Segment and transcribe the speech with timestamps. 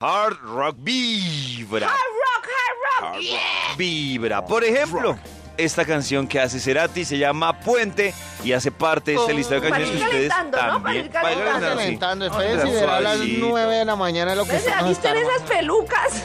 [0.00, 1.88] Hard Rock Vibra.
[1.88, 3.20] Hard rock, hard rock.
[3.20, 3.40] Yeah.
[3.76, 4.46] Vibra.
[4.46, 5.18] Por ejemplo,
[5.56, 8.14] esta canción que hace Cerati se llama Puente
[8.44, 10.82] y hace parte de esta lista de Para canciones ir que ustedes calentando, ¿no?
[10.84, 11.76] Para ir también para ir calentando.
[11.76, 11.80] calentando, sí.
[11.80, 12.26] calentando.
[12.26, 13.46] Estoy Vamos a decidiendo a las suavecito.
[13.48, 16.22] 9 de la mañana lo que ¿Ustedes han vamos a visto en estar- esas pelucas?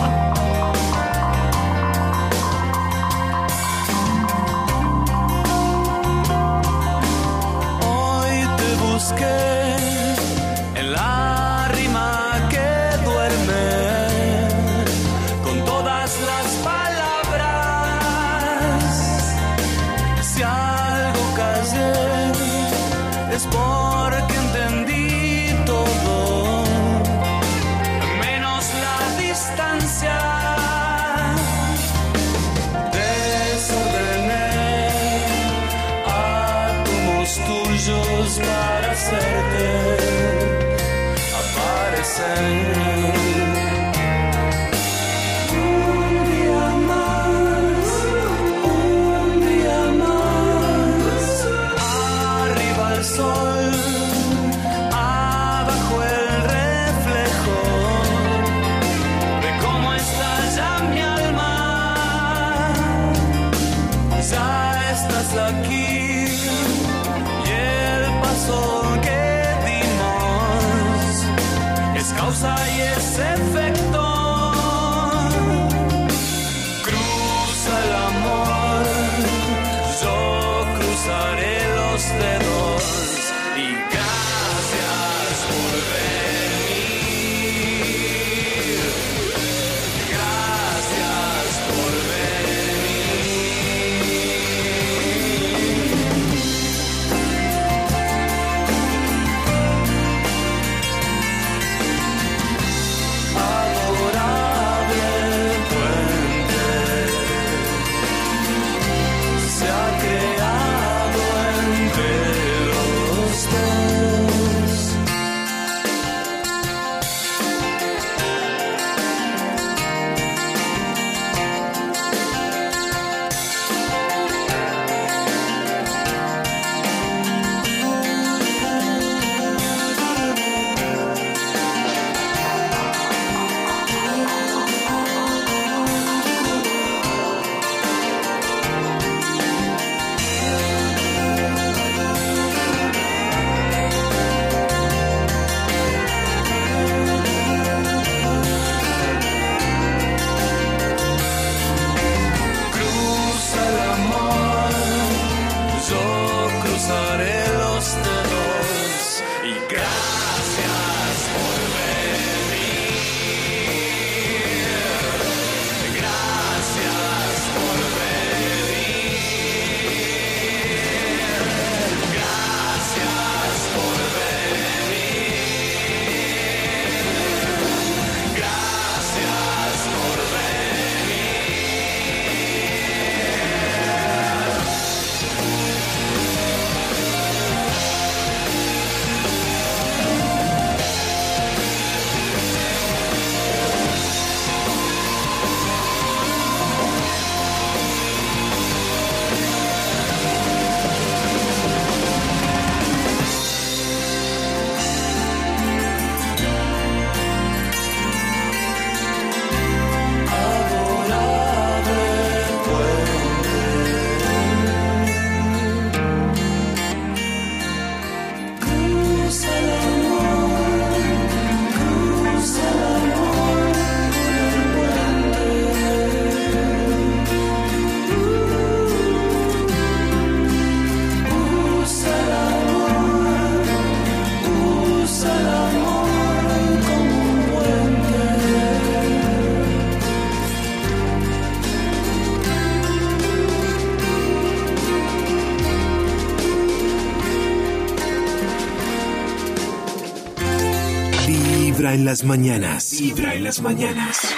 [252.11, 252.93] las mañanas.
[252.99, 254.35] Vibra en las mañanas.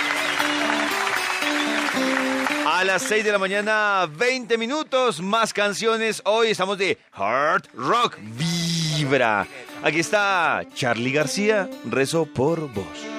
[2.67, 6.21] A las 6 de la mañana, 20 minutos, más canciones.
[6.23, 9.47] Hoy estamos de Hard Rock Vibra.
[9.81, 13.12] Aquí está Charlie García, rezo por vos.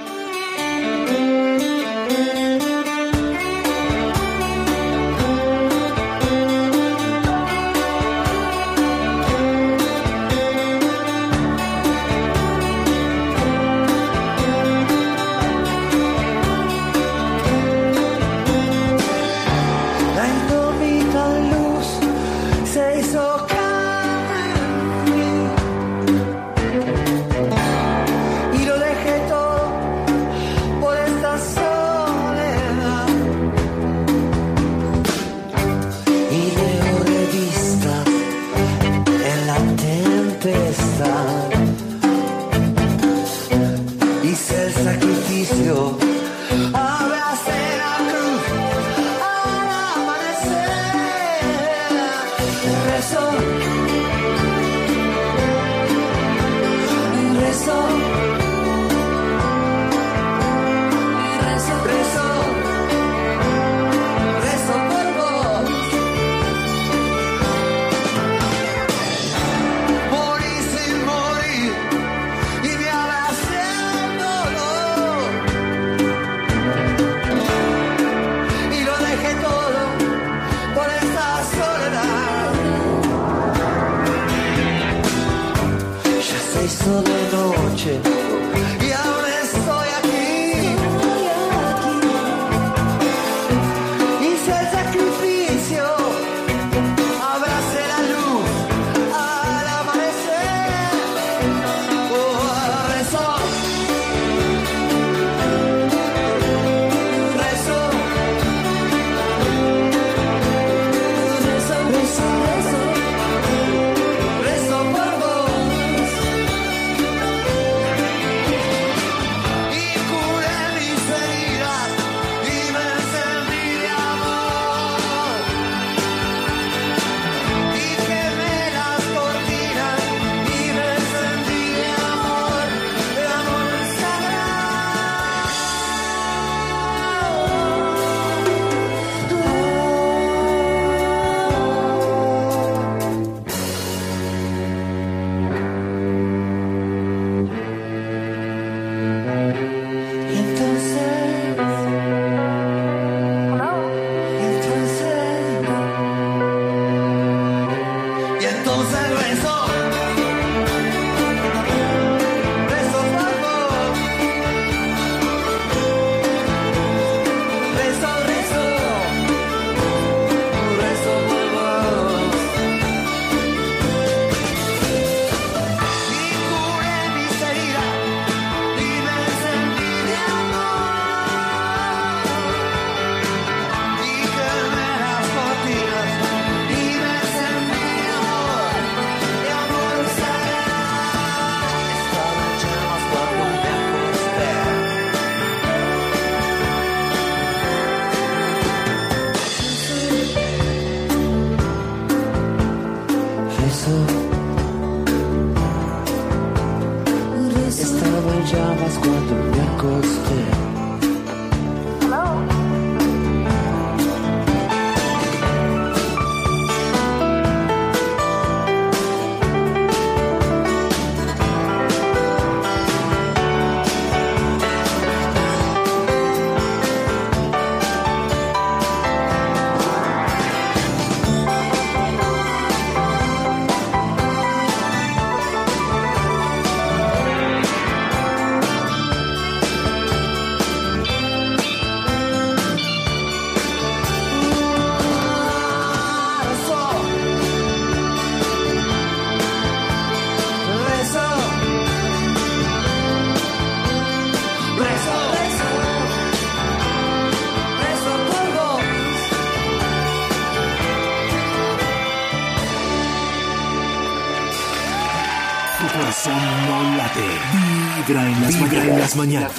[268.65, 269.53] Vibra en las mañanas.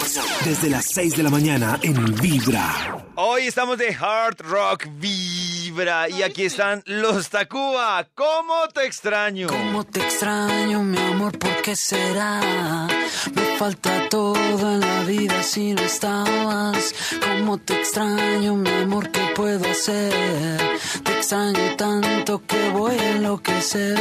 [0.45, 3.05] Desde las 6 de la mañana en Vibra.
[3.13, 8.07] Hoy estamos de Hard Rock Vibra y aquí están los Tacuba.
[8.15, 9.47] ¿Cómo te extraño?
[9.47, 11.37] ¿Cómo te extraño, mi amor?
[11.37, 12.87] ¿Por qué será?
[13.35, 14.35] Me falta todo
[14.73, 16.95] en la vida si no estabas.
[17.21, 19.11] ¿Cómo te extraño, mi amor?
[19.11, 20.79] ¿Qué puedo hacer?
[21.03, 23.95] Te extraño tanto que voy a enloquecer.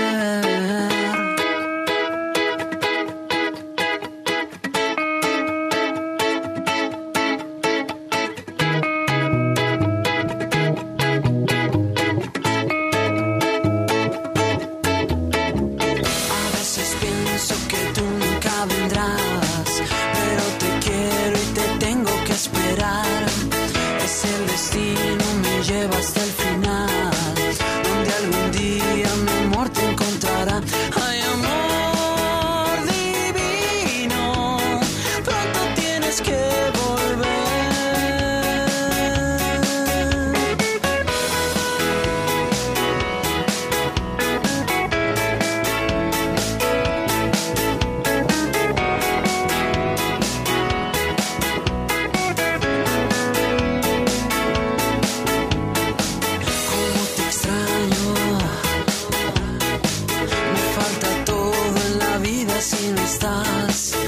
[63.75, 64.04] Yes.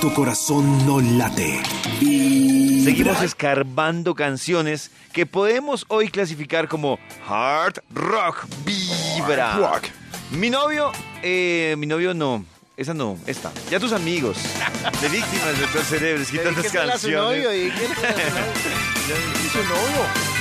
[0.00, 1.60] Tu corazón no late.
[2.00, 2.84] Vibra.
[2.84, 6.98] Seguimos escarbando canciones que podemos hoy clasificar como
[7.28, 9.56] hard rock vibra.
[9.56, 9.84] Rock.
[10.32, 12.44] Mi novio, eh, mi novio no,
[12.76, 13.52] esa no, esta.
[13.70, 14.36] Ya tus amigos,
[15.00, 17.18] de víctimas de Tor Cerebro, es que tantas a su canciones.
[17.18, 20.26] novio, dedíquesela a su novio.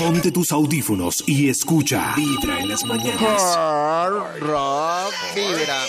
[0.00, 2.14] Ponte tus audífonos y escucha.
[2.16, 3.42] Vibra en las mañanas.
[3.54, 5.84] Hard rock vibra.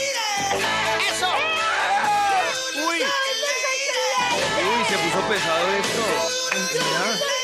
[2.75, 3.00] Uy,
[4.68, 6.03] uy, se puso pesado esto.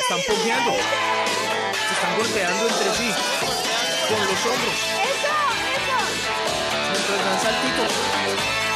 [0.02, 0.74] Están pompeando.
[0.74, 3.12] Se están golpeando entre sí.
[4.10, 4.76] Con los hombros.
[5.08, 5.32] ¡Eso!
[5.72, 5.98] ¡Eso!
[6.92, 8.67] Mientras dan saltitos.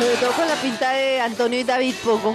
[0.00, 2.34] Sobre todo con la pinta de Antonio y David Pogo.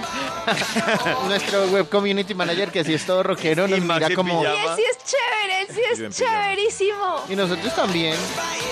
[1.26, 4.42] Nuestro web community manager, que sí es todo rockero, nos mira como.
[4.42, 6.42] Y él sí es chévere, él sí Yo es pijama.
[6.42, 7.24] chéverísimo.
[7.28, 8.14] Y nosotros también.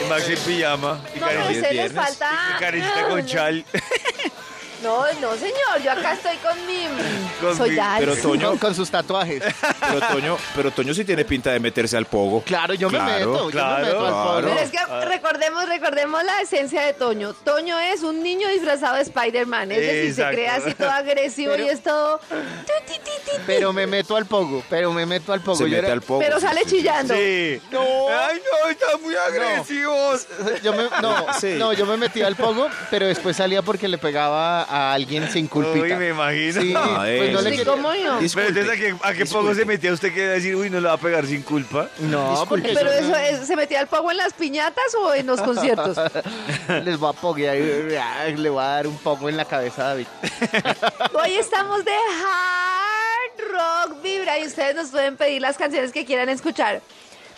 [0.04, 1.00] Y Max en pijama.
[1.14, 1.92] Y No, pero a Karencita- ustedes les viernes.
[1.92, 2.30] falta...
[2.56, 3.64] y Karencita con chal.
[4.84, 6.86] No, no, señor, yo acá estoy con mi...
[7.40, 7.78] Con Soy mi-.
[7.98, 9.42] Pero Toño, Con, con sus tatuajes.
[9.80, 12.42] pero Toño, pero Toño sí tiene pinta de meterse al pogo.
[12.42, 13.48] Claro, yo me Claro, meto.
[13.50, 14.24] claro, yo me meto al claro.
[14.24, 14.40] pogo.
[14.42, 17.32] Pero es que recordemos, recordemos la esencia de Toño.
[17.32, 20.30] Toño es un niño disfrazado de Spider-Man, es decir, Exacto.
[20.30, 22.18] se crea así todo agresivo Pero- y es todo...
[22.18, 23.30] tu, ti, ti, ti, ti.
[23.46, 24.62] Pero me meto al pogo.
[24.68, 25.56] Pero me meto al pogo.
[25.56, 26.20] Se Yo mete era- al pogo.
[26.20, 26.76] Pero sí, sale sí, sí.
[26.76, 27.14] chillando.
[27.14, 27.60] Sí.
[27.70, 27.80] No.
[27.80, 30.26] Ay, no, están muy agresivos.
[30.62, 31.54] Yo me, no, Sí.
[31.58, 35.44] no, yo me metí al pogo, pero después salía porque le pegaba a alguien sin
[35.44, 35.96] Uy, culpita.
[35.96, 36.60] me imagino.
[36.60, 37.88] Sí, No, pues no le Sí, quería- ¿cómo?
[37.90, 40.68] Pero entonces, ¿a qué, a qué poco se metía usted que iba a decir, uy,
[40.68, 41.88] no le va a pegar sin culpa?
[42.00, 45.26] No, porque Pero eso eso es- ¿se metía el pogo en las piñatas o en
[45.26, 45.96] los conciertos?
[46.84, 49.88] les va a poguear y le va a dar un poco en la cabeza a
[49.90, 50.06] David.
[51.22, 56.28] Hoy estamos de hard Rock Vibra y ustedes nos pueden pedir las canciones que quieran
[56.28, 56.80] escuchar.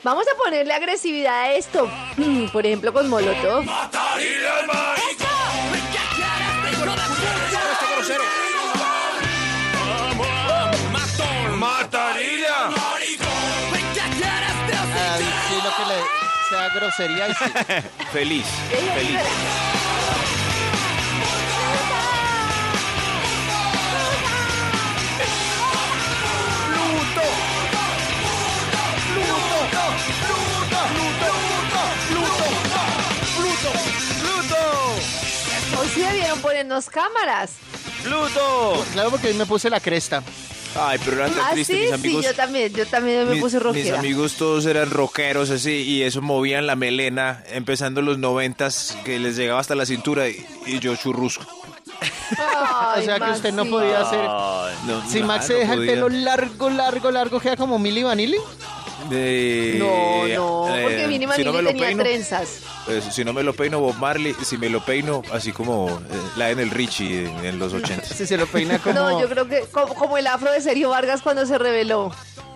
[0.03, 1.90] Vamos a ponerle agresividad a esto.
[2.53, 3.64] Por ejemplo, con Molotov.
[16.76, 17.44] Grosería y sí.
[18.12, 18.46] Feliz,
[18.94, 19.20] feliz.
[35.78, 37.52] Hoy sí debieron ponernos cámaras.
[38.02, 38.84] ¡Pluto!
[38.92, 40.22] Claro, porque hoy me puse la cresta.
[40.78, 41.72] Ay, pero era tan Ah, triste.
[41.74, 43.98] sí, mis sí, amigos, yo también, yo también me mis- puse mis rojera.
[43.98, 49.36] amigos todos eran rockeros así y eso movían la melena empezando los noventas que les
[49.36, 51.44] llegaba hasta la cintura y, y yo churrusco.
[52.38, 54.24] Ay, o sea que usted no podía hacer...
[54.86, 58.36] No, Si Max se no deja el pelo largo, largo, largo, queda como Milly Vanilli.
[59.08, 60.26] De- No,
[60.68, 62.60] no, eh, porque Mini si no Manini me lo tenía peino, trenzas.
[62.84, 66.14] pues, si no me lo peino Bob Marley, si me lo peino así como eh,
[66.36, 68.04] la en el Richie en, en los 80.
[68.06, 68.94] Si se lo peina como...
[68.94, 72.12] No, yo creo que como, como el afro de Sergio Vargas cuando se reveló.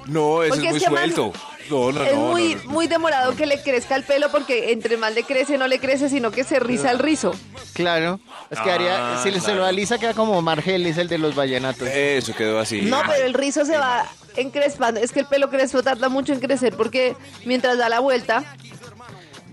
[0.06, 1.32] No, ese Porque es muy es que, man, suelto.
[1.68, 2.70] No, no, es no, muy, no, no.
[2.70, 6.08] muy demorado que le crezca el pelo porque entre más le crece no le crece,
[6.08, 7.32] sino que se riza el rizo.
[7.74, 8.18] Claro.
[8.50, 9.20] Es que haría...
[9.20, 9.56] Ah, Si se claro.
[9.60, 11.86] lo alisa queda como Margelis, el de los vallenatos.
[11.86, 12.82] Eso quedó así.
[12.82, 14.04] No, pero el rizo se va
[14.36, 15.00] encrespando.
[15.00, 18.44] Es que el pelo crespo tarda mucho en crecer porque mientras da la vuelta,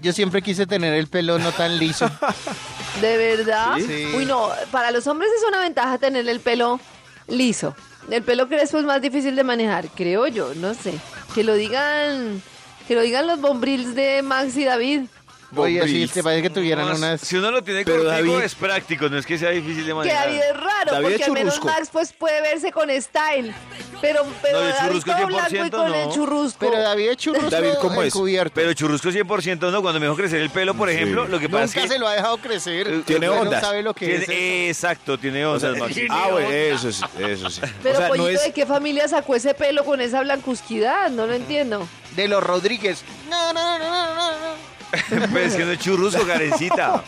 [0.02, 2.10] Yo siempre quise tener el pelo no tan liso.
[3.02, 3.76] de verdad.
[3.78, 4.14] Sí.
[4.16, 6.80] Uy, no, para los hombres es una ventaja tener el pelo
[7.28, 7.76] liso.
[8.10, 10.94] El pelo crespo es más difícil de manejar, creo yo, no sé.
[11.36, 12.42] Que lo digan,
[12.88, 15.02] que lo digan los bombrils de Max y David.
[15.56, 17.22] Oye, sí, te parece que tuvieran Más- unas...
[17.22, 19.88] Si uno lo tiene Pero cortico David- es práctico, no es que sea difícil de
[19.90, 20.26] Que manejar.
[20.28, 21.68] David es raro, David porque es al menos churrusco.
[21.80, 23.54] Max pues puede verse con style.
[24.02, 26.14] Pero, pero No, yo David churrusco todo blanco y 100% con el no.
[26.14, 26.60] churrusco.
[26.60, 28.08] Pero David es churrusco David, ¿cómo es?
[28.14, 28.52] encubierto.
[28.56, 31.66] Pero churrusco 100% no, cuando me dejó crecer el pelo, por ejemplo, lo que pasa
[31.66, 31.94] Nunca es que...
[31.94, 33.04] se lo ha dejado crecer.
[33.06, 33.62] Tiene Usted ondas.
[33.62, 34.30] No sabe lo que tiene- es.
[34.30, 34.88] eso.
[34.88, 36.14] exacto, tiene ondas, Maxito.
[36.14, 37.62] Ah, bueno, eso sí, eso sí.
[37.82, 41.10] Pero o sea, no Pollito, es, ¿de qué familia sacó ese pelo con esa blancusquidad?
[41.10, 41.88] No lo entiendo.
[42.16, 43.04] De los Rodríguez.
[43.30, 44.77] No, no, no, no, no, no.
[45.32, 47.04] Pues que no es churrusco, carecita.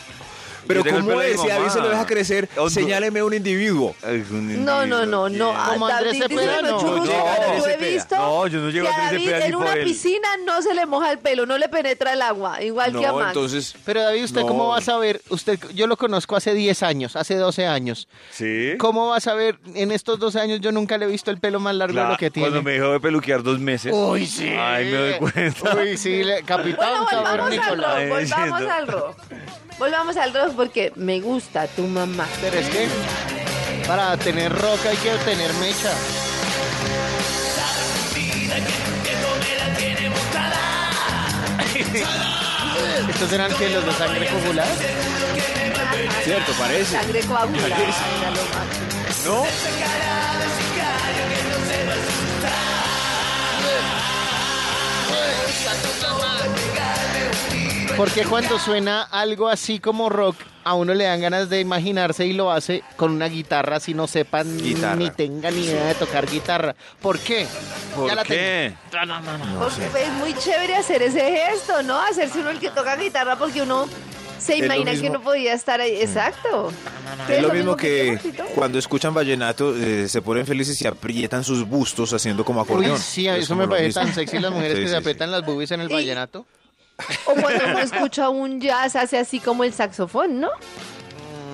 [0.74, 1.40] Pero ¿cómo es?
[1.40, 3.94] Si a se lo deja crecer, señáleme un individuo.
[4.30, 5.54] No, no, no, no.
[5.68, 9.26] Como Andrés Cepeda, no yo he visto No, yo no llego que a Andrés David
[9.26, 9.84] Cepeda en una él.
[9.84, 13.12] piscina no se le moja el pelo, no le penetra el agua, igual que a
[13.12, 13.26] Max.
[13.28, 13.74] entonces...
[13.84, 14.46] Pero David, ¿usted No.
[14.46, 15.20] cómo va a saber?
[15.28, 18.08] Usted, yo lo conozco hace 10 años, hace 12 años.
[18.30, 18.74] Sí.
[18.78, 19.58] ¿Cómo va a saber?
[19.74, 22.16] En estos 12 años yo nunca le he visto el pelo más largo de lo
[22.16, 22.48] que tiene.
[22.48, 23.92] Cuando me dejó de peluquear dos meses.
[23.94, 24.48] Uy, sí.
[24.48, 25.76] Ay, me doy cuenta.
[25.76, 29.16] Uy, sí, capitán Bueno, volvamos al rock, volvamos al rock.
[29.78, 32.28] Volvamos al rock porque me gusta tu mamá.
[32.42, 32.86] Pero es que
[33.88, 35.90] para tener roca hay que tener mecha.
[43.08, 44.74] ¿Estos eran que los de sangre coagulada?
[46.24, 46.92] Cierto, parece.
[46.92, 47.78] Sangre coagulada.
[49.24, 49.46] ¿No?
[58.00, 62.32] Porque cuando suena algo así como rock, a uno le dan ganas de imaginarse y
[62.32, 64.96] lo hace con una guitarra si no sepan Guitarra.
[64.96, 66.74] ni tengan ni idea de tocar guitarra.
[67.02, 67.46] ¿Por qué?
[67.94, 68.72] ¿Por Ya la qué?
[69.58, 72.00] Porque es muy chévere hacer ese gesto, ¿no?
[72.00, 73.86] Hacerse uno el que toca guitarra porque uno
[74.38, 75.18] se lo imagina que mismo.
[75.18, 75.96] no podía estar ahí.
[76.00, 76.72] Exacto.
[77.26, 78.18] ¿Qué Es lo mismo que
[78.54, 82.98] cuando escuchan vallenato eh, se ponen felices y aprietan sus bustos haciendo como Uy, acordeón.
[82.98, 84.02] sí, a Es eso como me lo parece mismo.
[84.02, 85.00] tan sexy las mujeres Sí, que sí, se sí.
[85.00, 86.46] aprietan las boobies en el Y- vallenato.
[87.26, 90.48] O cuando uno escucha un jazz, hace así como el saxofón, ¿no?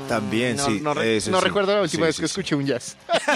[0.08, 0.80] También, No, sí.
[0.80, 1.44] no, re- eso no sí.
[1.44, 2.32] recuerdo la última Sí, vez sí, que sí.
[2.32, 2.96] escuché un jazz.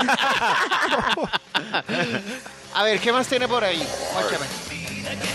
[2.75, 3.83] a ver, ¿qué más tiene por ahí?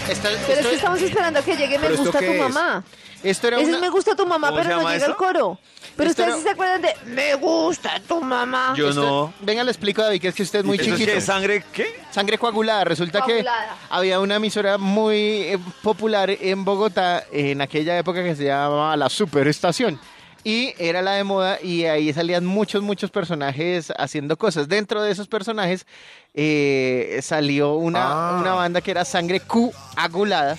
[0.10, 2.84] Esta- Pero es que estamos esperando a que llegue Me ¿Pero esto gusta tu mamá.
[3.24, 3.78] esto era Ese una...
[3.78, 5.60] es Me gusta tu mamá, ¿Cómo se pero no llega el coro.
[5.96, 8.74] Pero ustedes sí se acuerdan de Me gusta tu mamá.
[8.76, 9.34] Yo esto- no.
[9.42, 11.12] Venga, le explico a David que es que usted es muy ¿Eso es chiquito.
[11.14, 11.22] qué?
[11.22, 12.00] ¿Sangre qué?
[12.12, 12.84] Sangre coagulada.
[12.84, 13.68] Resulta Coagulada.
[13.70, 18.96] que había una emisora muy eh, popular en Bogotá en aquella época que se llamaba
[18.98, 20.00] La Superestación.
[20.44, 24.68] Y era la de moda y ahí salían muchos, muchos personajes haciendo cosas.
[24.68, 25.88] Dentro de esos personajes
[26.36, 28.38] eh, salió una, Ah.
[28.42, 30.58] una banda que era Sangre Coagulada.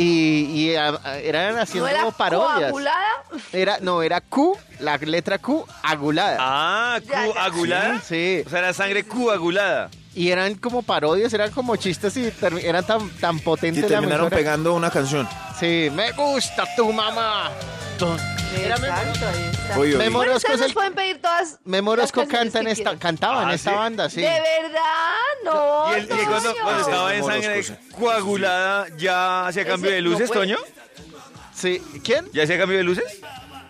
[0.00, 2.70] Y, y, eran ¿No haciendo era como parodias.
[2.70, 3.04] coagulada?
[3.52, 6.36] Era, no, era Q, la letra Q, agulada.
[6.38, 7.26] Ah, ya.
[7.26, 8.00] coagulada.
[8.00, 8.44] Sí.
[8.46, 9.90] O sea, la sangre coagulada.
[10.14, 14.30] Y eran como parodias, eran como chistes y eran tan, tan Y potentes la terminaron
[14.30, 15.28] pegando una canción.
[15.58, 17.50] Sí, me gusta tu mamá.
[17.94, 19.78] Exacto, está.
[19.78, 19.96] Oye, oye.
[19.98, 21.58] Memo Bueno, Orozco ustedes es el- pueden pedir todas.
[21.64, 23.76] Memo las Orozco canciones canta en esta, cantaba en Ah, esta ¿sí?
[23.76, 24.20] banda, sí.
[24.22, 24.82] ¿De verdad?
[25.44, 25.92] No.
[25.92, 27.64] ¿Y, el, y cuando, estaba en sangre
[27.98, 30.40] coagulada, ya hacía cambio de no luces, puede.
[30.40, 30.56] Toño?
[31.54, 31.82] Sí.
[32.02, 32.26] ¿Quién?
[32.32, 33.04] ¿Ya hacía cambio de luces?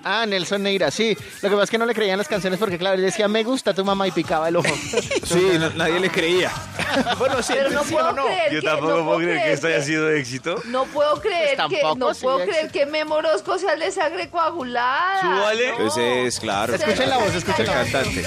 [0.04, 1.16] Ah, Nelson Neira, sí.
[1.42, 3.42] Lo que pasa es que no le creían las canciones porque, claro, él decía, me
[3.44, 4.68] gusta tu mamá y picaba el ojo.
[5.24, 6.50] Sí, no- nadie le creía.
[7.18, 8.24] bueno, sí, Pero no sí puedo no.
[8.24, 10.62] creer Yo que, tampoco no puedo creer que esto haya que- sido de éxito.
[10.66, 13.90] No puedo creer Pues que tampoco, no puedo creer que Memo Orozco sea el de
[13.92, 15.20] sangre coagulada.
[15.20, 15.72] Súbale.
[15.78, 15.86] No.
[15.88, 16.74] Ese es, claro.
[16.74, 17.90] Escuchen la voz, escuchen la voz.
[17.90, 18.24] Cantante.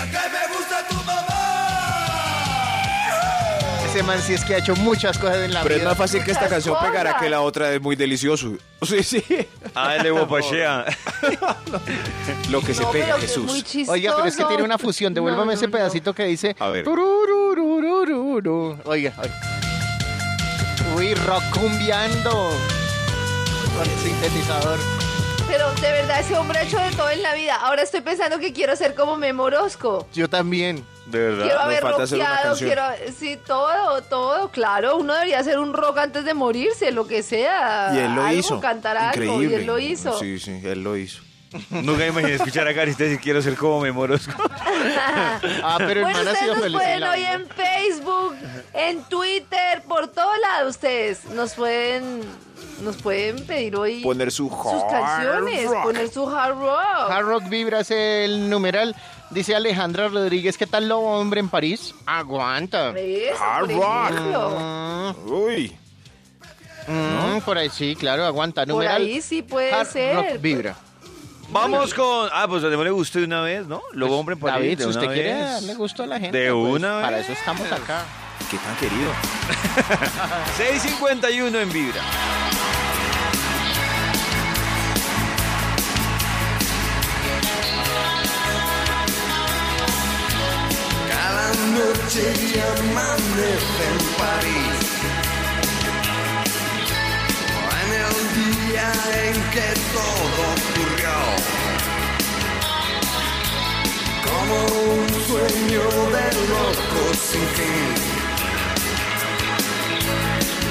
[3.91, 6.23] Ese man sí es que ha hecho muchas cosas en la Pero es más fácil
[6.23, 8.53] que esta canción pegara que la otra es muy delicioso.
[8.83, 9.23] Sí, sí.
[9.75, 10.85] Ah, el de Guapachea.
[12.49, 13.63] Lo que se No, pega, pero que es Jesús.
[13.63, 13.91] chistoso.
[13.91, 15.13] Oiga, pero es que tiene una fusión.
[15.13, 16.55] Devuélvame No, ese no, pedacito que dice.
[16.59, 16.83] A ver.
[16.85, 18.79] tururururururu.
[18.85, 19.41] Oiga, oiga.
[20.95, 22.49] Uy, rock cumbiando.
[23.77, 24.79] Con sintetizador.
[25.47, 27.55] Pero de verdad, ese hombre ha hecho de todo en la vida.
[27.57, 30.07] Ahora estoy pensando que quiero ser como Memo Orozco.
[30.13, 30.83] Yo también.
[31.07, 31.45] De verdad.
[31.45, 32.69] Quiero haber falta hacer una rockeado, canción.
[32.69, 33.13] quiero...
[33.17, 34.97] Sí, todo, todo, claro.
[34.97, 37.91] Uno debería hacer un rock antes de morirse, lo que sea.
[37.93, 38.59] Y él lo Algo, hizo.
[38.59, 39.55] cantar algo, Increíble.
[39.57, 40.17] y él lo hizo.
[40.19, 41.21] Sí, sí, él lo hizo.
[41.69, 44.31] Nunca imaginé escuchar a Cari decir quiero ser como Memorosco.
[45.63, 46.77] Ah, pero bueno, ustedes nos feliz.
[46.77, 48.35] pueden hoy en Facebook,
[48.73, 52.21] en Twitter, por todo lado ustedes nos pueden
[52.81, 55.83] nos pueden pedir hoy Poner su sus hard canciones, rock.
[55.83, 57.11] poner su hard rock.
[57.11, 58.95] Hard Rock Vibra es el numeral.
[59.29, 61.93] Dice Alejandra Rodríguez, ¿qué tal lobo hombre en París?
[62.05, 62.89] Aguanta.
[62.97, 64.09] Eso, Hard por rock.
[64.11, 64.49] ejemplo.
[64.59, 65.77] Mm, Uy.
[66.87, 68.61] mm, por ahí sí, claro, aguanta.
[68.63, 70.15] Por Numeral ahí sí puede Hard ser.
[70.15, 70.75] Rock Vibra.
[71.51, 72.29] Vamos con.
[72.31, 73.81] Ah, pues démosle gusto de una vez, ¿no?
[73.93, 75.43] Luego, hombre, por ahí, David, de si una usted quiere vez.
[75.51, 77.25] darle gusto a la gente, De pues, una para vez.
[77.29, 78.05] eso estamos acá.
[78.49, 79.11] Qué tan querido.
[80.57, 82.01] 651 en Vibra.
[91.09, 94.80] Cada noche y amanece en París.
[98.35, 98.91] Día
[99.23, 101.17] en que todo ocurrió.
[104.27, 104.55] Como
[104.93, 107.89] un sueño de loco sin fin.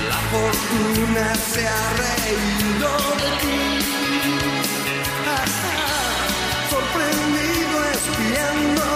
[0.09, 2.91] La fortuna se ha reído
[3.23, 3.61] de ti.
[6.71, 8.87] Sorprendido espiando,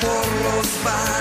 [0.00, 1.19] por los bares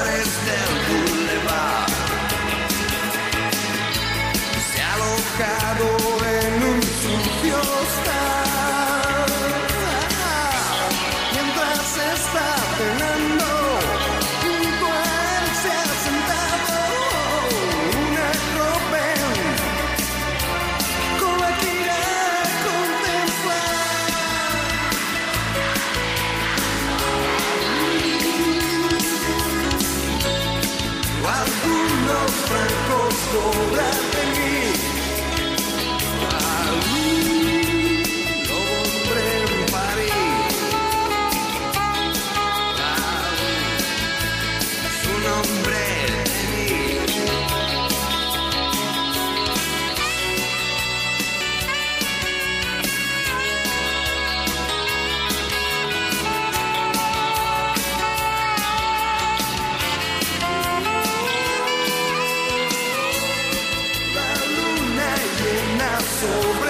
[66.21, 66.68] so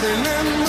[0.00, 0.59] está cenando,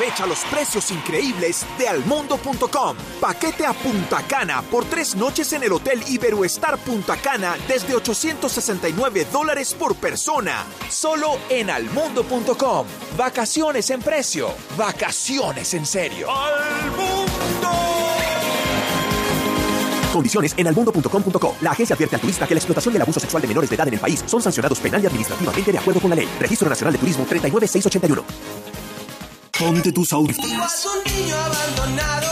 [0.00, 2.96] Aprovecha los precios increíbles de almundo.com.
[3.20, 9.26] Paquete a Punta Cana por tres noches en el Hotel Iberoestar Punta Cana desde 869
[9.30, 10.64] dólares por persona.
[10.88, 12.86] Solo en almundo.com.
[13.18, 14.48] Vacaciones en precio.
[14.78, 16.28] Vacaciones en serio.
[20.14, 21.56] Condiciones en almundo.com.co.
[21.60, 23.76] La agencia advierte al turista que la explotación y el abuso sexual de menores de
[23.76, 26.28] edad en el país son sancionados penal y administrativamente de acuerdo con la ley.
[26.40, 28.59] Registro Nacional de Turismo 39681.
[29.60, 30.86] Ponte tus audífonos.
[30.86, 32.29] un niño abandonado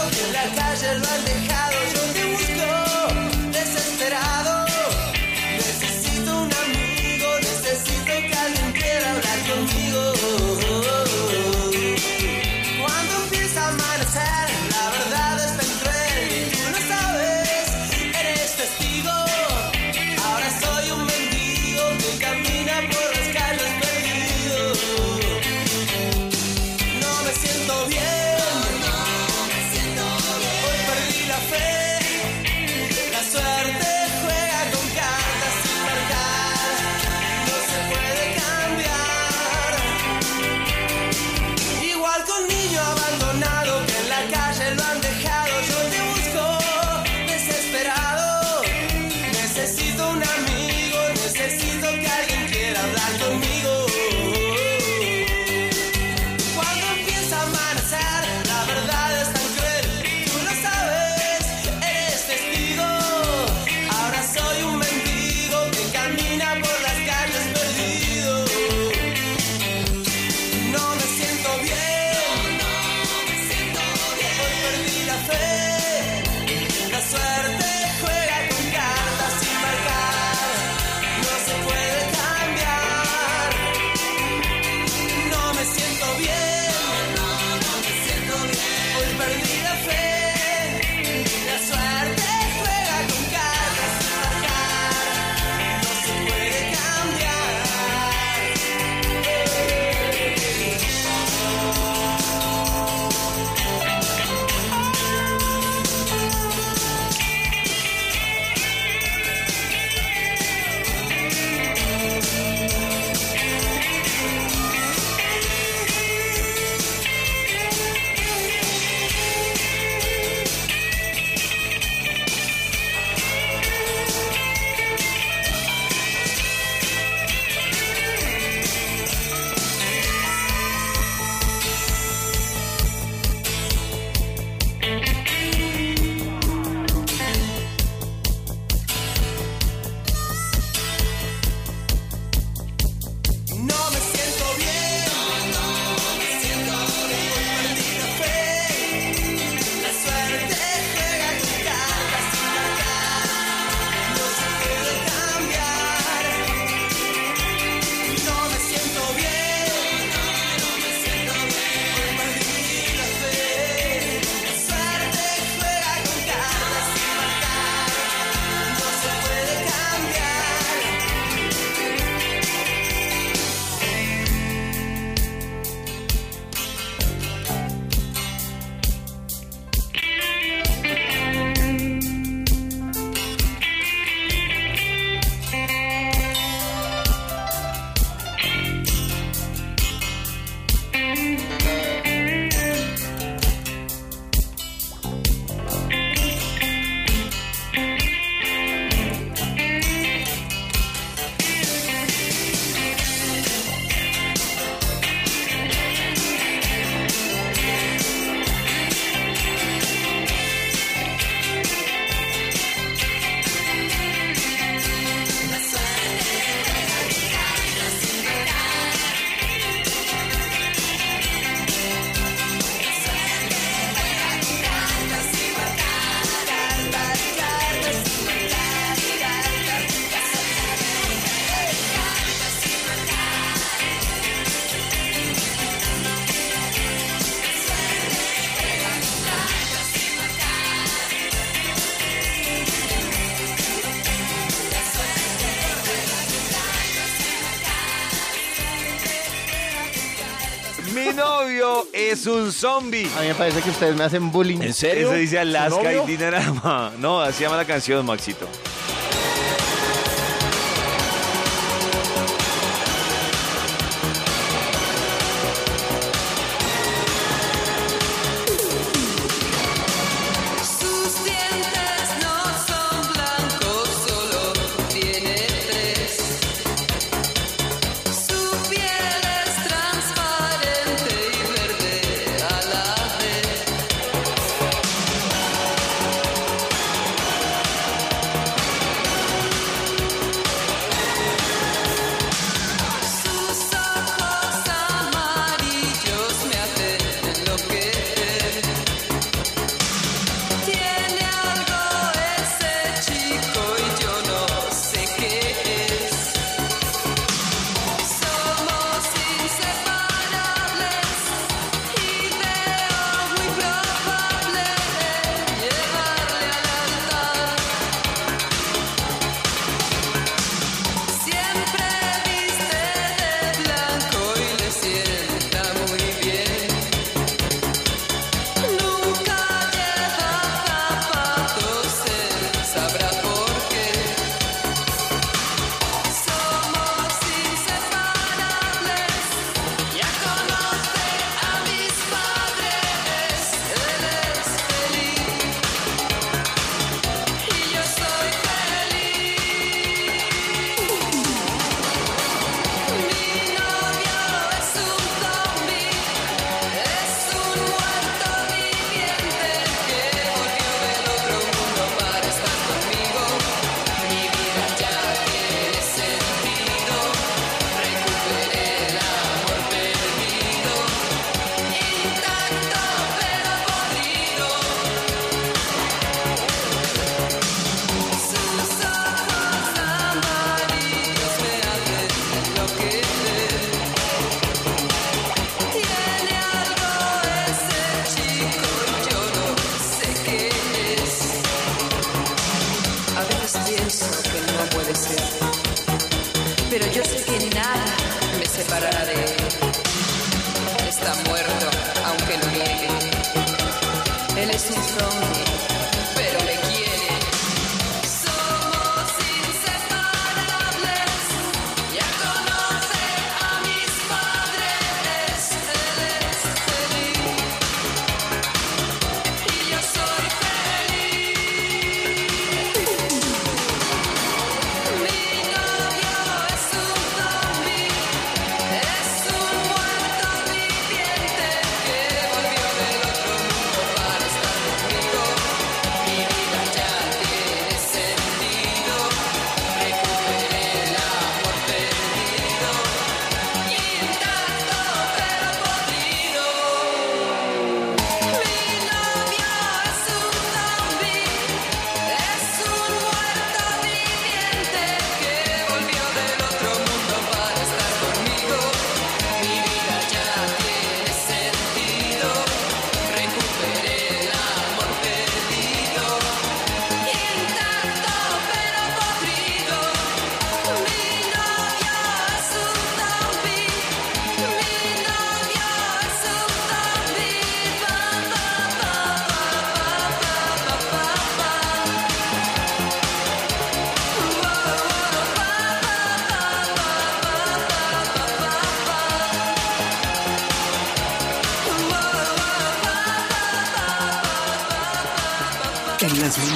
[252.19, 253.09] es un zombie.
[253.17, 254.61] A mí me parece que ustedes me hacen bullying.
[254.61, 255.09] ¿En serio?
[255.09, 256.17] Eso dice Alaska ¿Su y?
[256.17, 256.93] Dinarama.
[256.99, 258.47] No, así llama la canción, Maxito.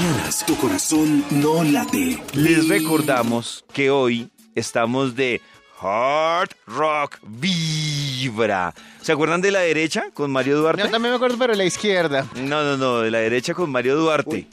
[0.03, 2.20] Mañanas tu corazón no late.
[2.34, 5.40] Les recordamos que hoy estamos de
[5.80, 8.74] Hard Rock Vibra.
[9.00, 10.82] ¿Se acuerdan de la derecha con Mario Duarte?
[10.82, 12.26] Yo también me acuerdo, pero la izquierda.
[12.34, 14.48] No, no, no, de la derecha con Mario Duarte.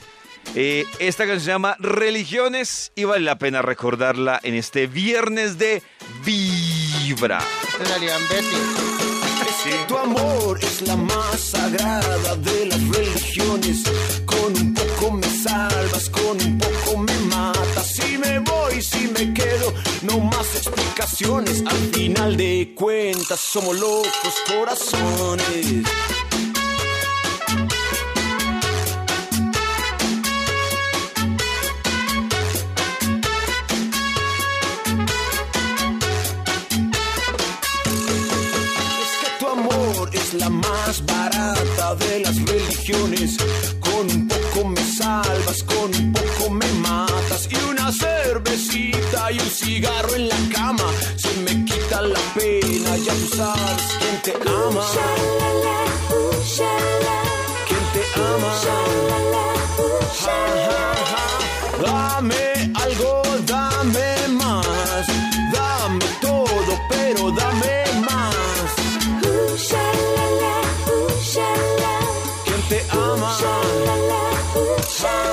[0.54, 5.82] Eh, esta canción se llama Religiones y vale la pena recordarla en este viernes de
[6.24, 7.40] Vibra.
[7.78, 9.00] Betty.
[9.88, 13.82] Tu amor es la más sagrada de las religiones.
[14.24, 17.86] Con un poco me salvas, con un poco me matas.
[17.86, 19.72] Si me voy, si me quedo,
[20.02, 21.62] no más explicaciones.
[21.66, 25.66] Al final de cuentas, somos locos corazones.
[39.02, 43.36] Es que tu amor es la más barata de las religiones.
[44.00, 47.46] Con un poco me salvas, con un poco me matas.
[47.50, 50.84] Y una cervecita y un cigarro en la cama.
[51.16, 54.80] Se me quita la pena, ya tú sabes quién te ama.
[57.68, 58.80] ¿Quién te ama?
[75.00, 75.29] shine.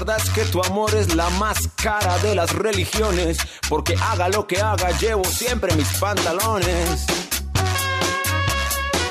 [0.00, 4.46] Verdad es que tu amor es la más cara de las religiones, porque haga lo
[4.46, 7.06] que haga, llevo siempre mis pantalones.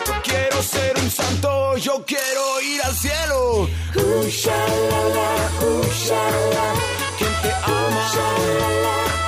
[0.05, 3.63] Yo quiero ser un santo, yo quiero ir al cielo.
[3.95, 5.29] Uh, shalala,
[5.61, 6.67] uh, shalala.
[7.17, 8.05] ¿Quién te ama?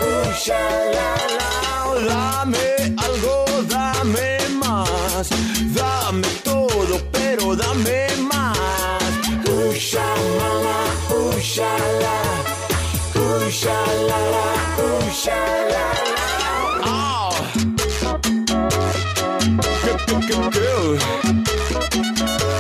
[0.06, 1.50] Uh, shalala.
[2.08, 5.28] Dame algo, dame más.
[5.74, 8.58] Dame todo, pero dame más.
[9.48, 9.74] Uh,
[11.42, 12.18] shamama, shala.
[13.50, 14.46] Shalala,
[15.22, 15.86] shalala.
[16.84, 17.30] Ah.
[19.84, 20.70] ¿Qué- qué- qué- qué?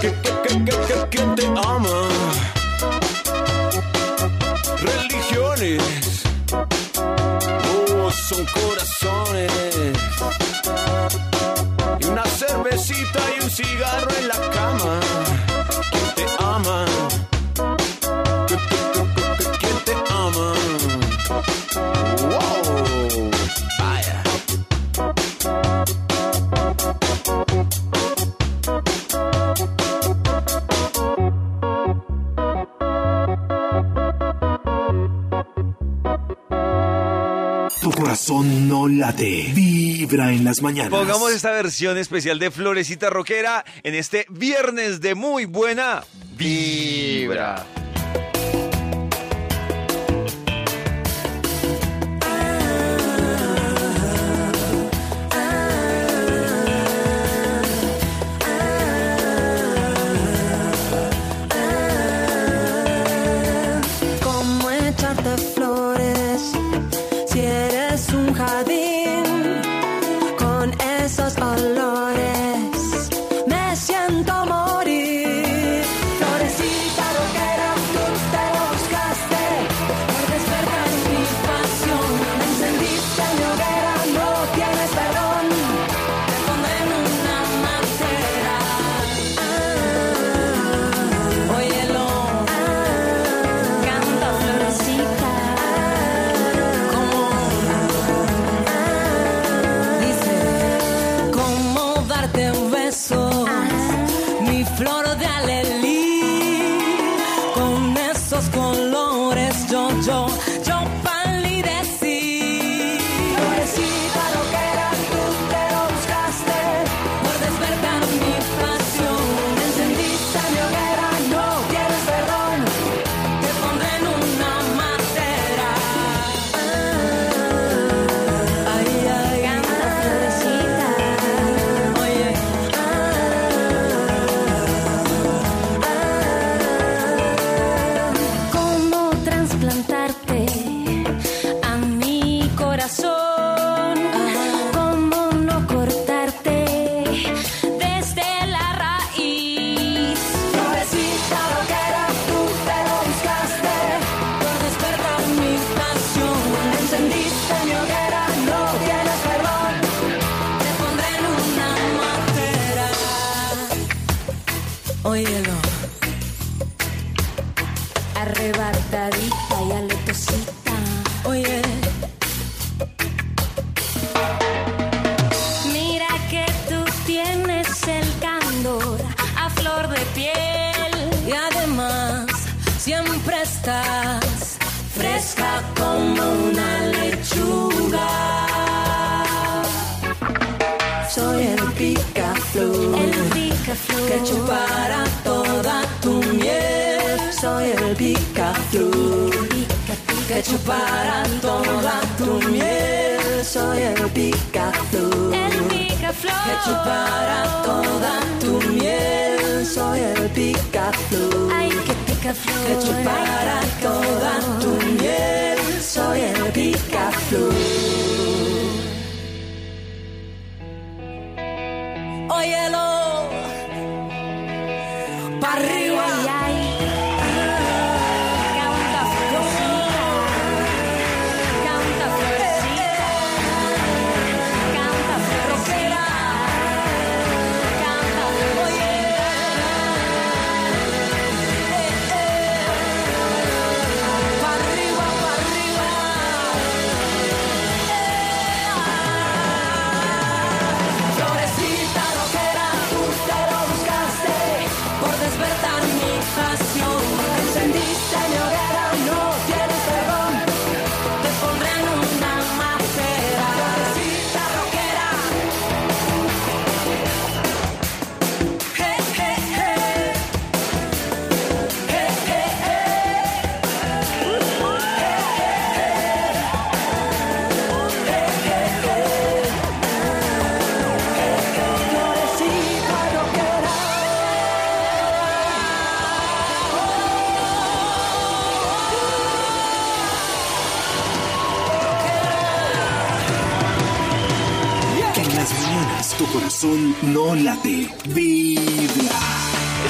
[0.02, 1.98] ¿Qué- qué- qué- qué- qué- ¿Quién te ama?
[4.82, 5.84] Religiones.
[6.54, 9.52] Oh, son corazones.
[12.00, 15.00] Y una cervecita y un cigarro en la cama.
[37.82, 40.90] Tu corazón no late, vibra en las mañanas.
[40.90, 46.04] Pongamos esta versión especial de Florecita Roquera en este viernes de muy buena
[46.36, 47.66] vibra.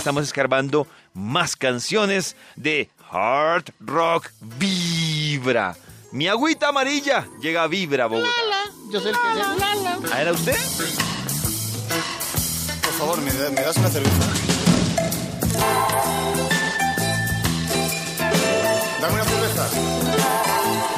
[0.07, 5.75] estamos escarbando más canciones de hard rock vibra.
[6.13, 8.29] Mi agüita amarilla llega a vibra, Bogotá.
[8.41, 9.59] Lala, yo soy el que.
[9.59, 9.99] Lala.
[10.13, 10.55] Ah, Era usted?
[12.83, 14.15] Por favor, ¿me, me das una cerveza?
[19.01, 20.96] Dame una cerveza.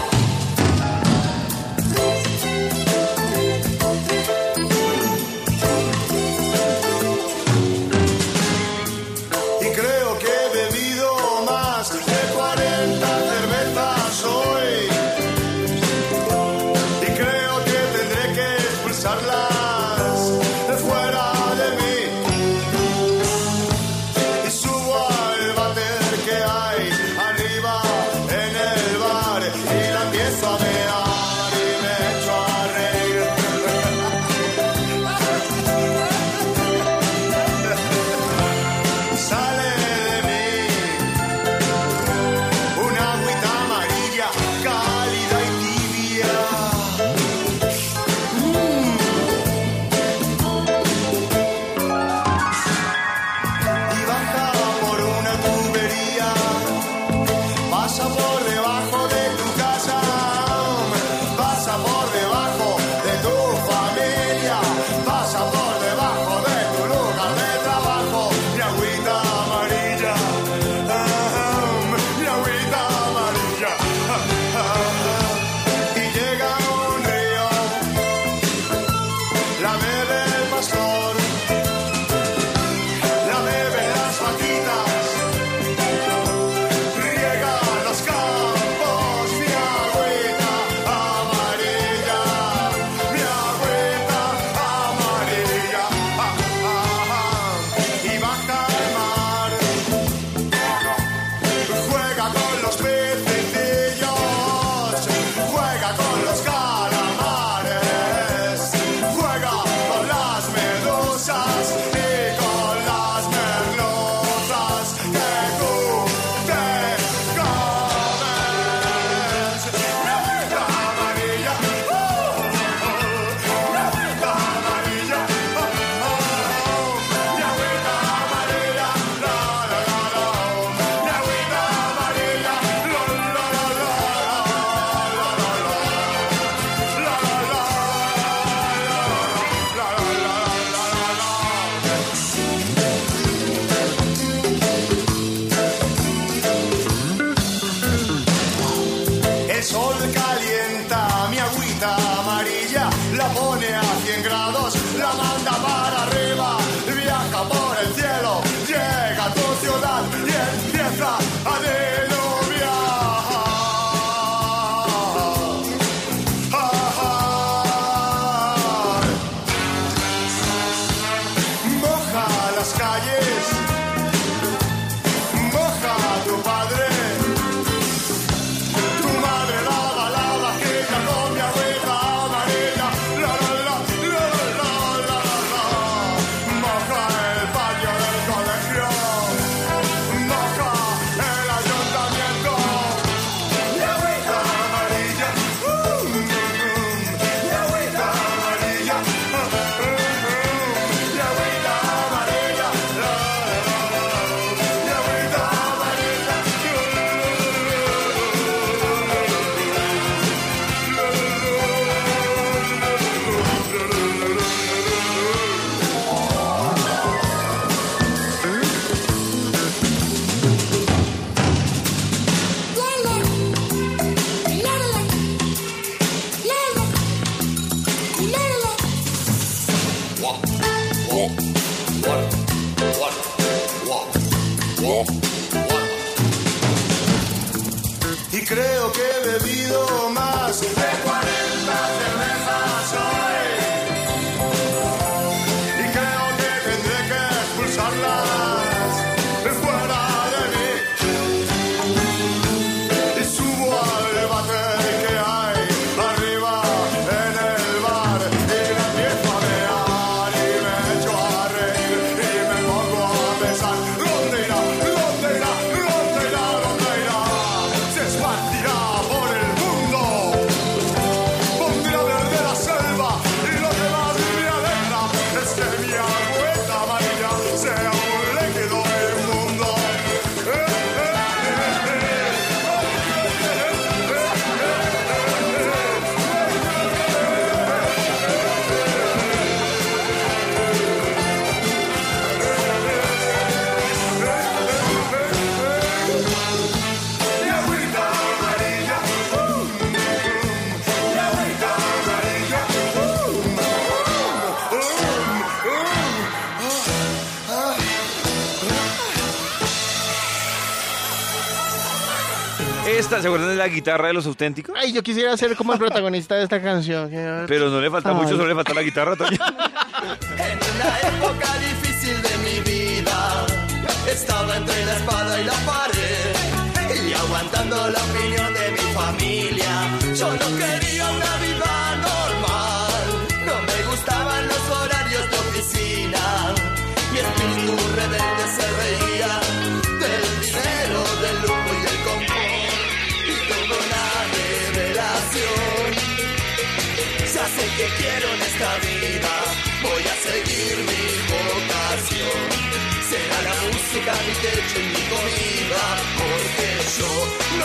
[313.10, 314.76] ¿Se acuerdan de la guitarra de los auténticos?
[314.80, 317.10] Ay, yo quisiera ser como el protagonista de esta canción.
[317.48, 319.42] Pero no le falta mucho, solo le falta la guitarra también.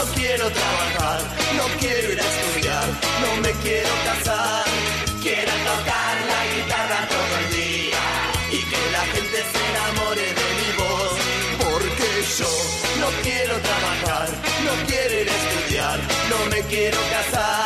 [0.05, 1.21] No quiero trabajar,
[1.57, 2.85] no quiero ir a estudiar,
[3.23, 4.65] no me quiero casar.
[5.23, 8.03] Quiero tocar la guitarra todo el día
[8.53, 11.13] y que la gente se enamore de mi voz.
[11.65, 12.53] Porque yo
[13.01, 14.29] no quiero trabajar,
[14.67, 15.99] no quiero ir a estudiar,
[16.29, 17.64] no me quiero casar.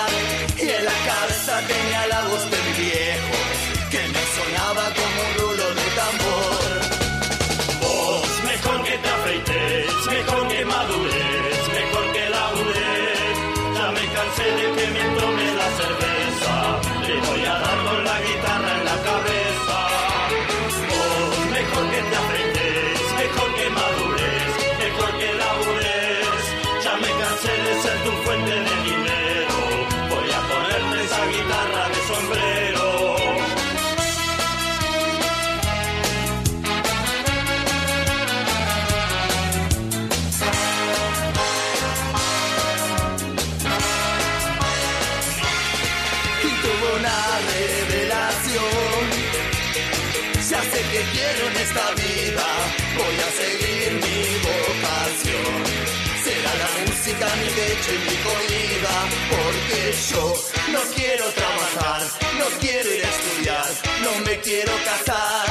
[57.94, 58.94] en mi comida,
[59.32, 59.80] porque
[60.10, 60.24] yo
[60.72, 62.02] no quiero trabajar,
[62.38, 63.68] no quiero ir a estudiar,
[64.04, 65.46] no me quiero casar,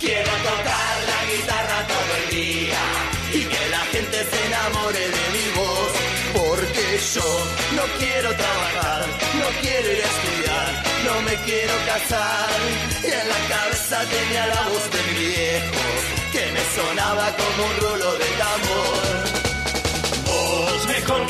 [0.00, 2.82] quiero tocar la guitarra todo el día
[3.34, 5.92] y que la gente se enamore de mi voz,
[6.38, 6.84] porque
[7.14, 7.28] yo
[7.78, 9.00] no quiero trabajar,
[9.40, 10.68] no quiero ir a estudiar,
[11.06, 12.48] no me quiero casar
[13.02, 15.86] y en la cabeza tenía la voz de mi viejo
[16.32, 19.25] que me sonaba como un rulo de tambor.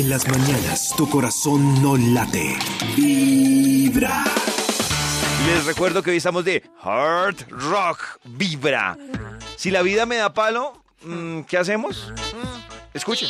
[0.00, 2.56] En las mañanas tu corazón no late.
[2.96, 4.24] Vibra.
[5.46, 8.96] Les recuerdo que hoy estamos de Hard Rock Vibra.
[9.56, 12.14] Si la vida me da palo, mm, ¿qué hacemos?
[12.94, 13.28] Escuchen.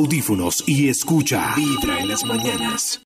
[0.00, 2.98] audífonos y escucha Vibra en las mañanas.